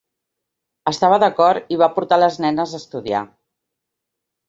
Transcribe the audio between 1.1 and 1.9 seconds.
d'acord i